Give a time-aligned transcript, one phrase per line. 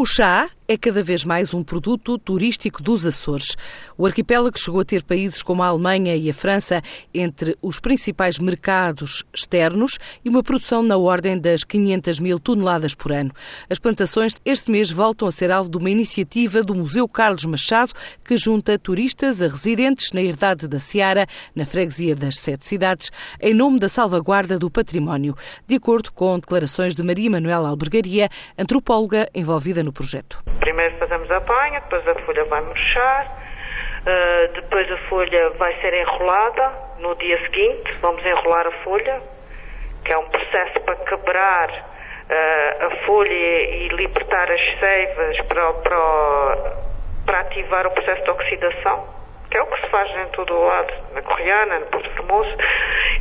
[0.00, 3.56] O chá é cada vez mais um produto turístico dos Açores.
[3.96, 6.82] O arquipélago chegou a ter países como a Alemanha e a França
[7.14, 13.12] entre os principais mercados externos e uma produção na ordem das 500 mil toneladas por
[13.12, 13.32] ano.
[13.70, 17.94] As plantações este mês voltam a ser alvo de uma iniciativa do Museu Carlos Machado
[18.22, 23.10] que junta turistas a residentes na Herdade da Seara, na freguesia das Sete Cidades,
[23.40, 25.34] em nome da salvaguarda do património,
[25.66, 28.28] de acordo com declarações de Maria Manuela Albergaria,
[28.58, 30.57] antropóloga envolvida no projeto.
[30.60, 35.94] Primeiro fazemos a banha, depois a folha vai murchar, uh, depois a folha vai ser
[35.94, 36.72] enrolada.
[36.98, 39.22] No dia seguinte vamos enrolar a folha,
[40.04, 46.76] que é um processo para quebrar uh, a folha e libertar as seivas para, para,
[47.24, 49.18] para ativar o processo de oxidação
[49.50, 52.50] que é o que se faz em todo o lado, na Correana, no Porto Formoso,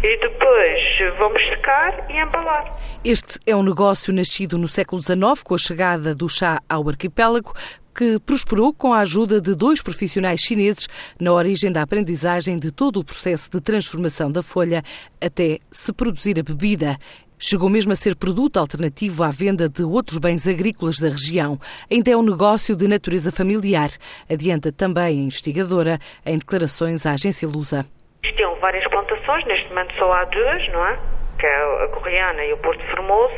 [0.04, 2.76] e depois vamos secar e embalar.
[3.04, 7.54] Este é um negócio nascido no século XIX, com a chegada do chá ao arquipélago,
[7.96, 10.88] que prosperou com a ajuda de dois profissionais chineses
[11.20, 14.84] na origem da aprendizagem de todo o processo de transformação da folha
[15.20, 16.96] até se produzir a bebida.
[17.40, 21.60] Chegou mesmo a ser produto alternativo à venda de outros bens agrícolas da região.
[21.90, 23.90] Ainda é um negócio de natureza familiar,
[24.28, 27.86] adianta também a investigadora em declarações à agência Lusa.
[28.24, 31.00] Existiam várias plantações, neste momento só há duas, não é?
[31.38, 33.36] Que é a Correana e o Porto Formoso,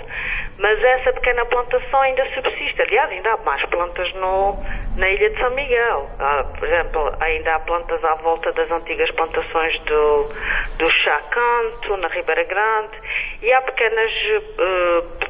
[0.57, 2.81] mas essa pequena plantação ainda subsiste.
[2.81, 4.57] Aliás, ainda há mais plantas no,
[4.95, 6.09] na Ilha de São Miguel.
[6.19, 10.29] Há, por exemplo, ainda há plantas à volta das antigas plantações do,
[10.77, 12.97] do Chá Canto, na Ribeira Grande,
[13.41, 14.11] e há pequenas
[14.57, 15.29] uh,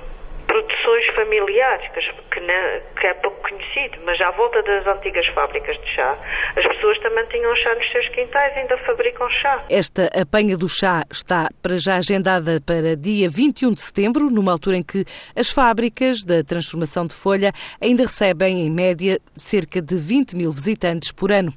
[0.50, 2.02] produções familiares, que,
[3.00, 6.18] que, é pouco conhecido, mas à volta das antigas fábricas de chá,
[6.56, 9.64] as pessoas também tinham chá nos seus quintais e ainda fabricam chá.
[9.70, 14.78] Esta apanha do chá está para já agendada para dia 21 de setembro, numa altura
[14.78, 20.36] em que as fábricas da transformação de folha ainda recebem, em média, cerca de 20
[20.36, 21.54] mil visitantes por ano.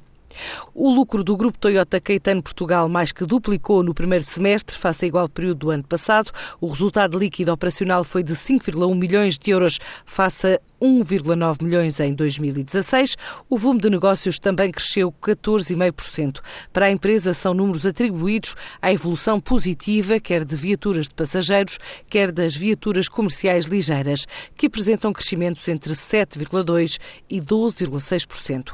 [0.73, 5.07] O lucro do Grupo Toyota Caetano Portugal mais que duplicou no primeiro semestre, face a
[5.07, 6.31] igual período do ano passado.
[6.59, 13.15] O resultado líquido operacional foi de 5,1 milhões de euros, face 1,9 milhões em 2016.
[13.49, 16.41] O volume de negócios também cresceu 14,5%.
[16.73, 21.79] Para a empresa, são números atribuídos à evolução positiva, quer de viaturas de passageiros,
[22.09, 24.27] quer das viaturas comerciais ligeiras,
[24.57, 28.73] que apresentam crescimentos entre 7,2% e 12,6%.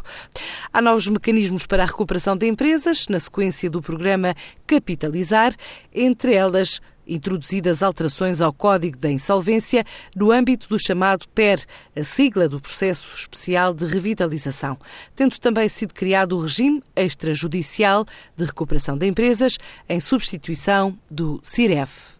[0.74, 4.34] Há novos mecanismos para a recuperação de empresas, na sequência do programa
[4.66, 5.53] Capitalizar,
[5.94, 9.84] entre elas introduzidas alterações ao Código da Insolvência
[10.16, 11.66] no âmbito do chamado PER,
[11.96, 14.78] a sigla do Processo Especial de Revitalização,
[15.16, 18.06] tendo também sido criado o regime extrajudicial
[18.38, 22.19] de recuperação de empresas em substituição do CIREF.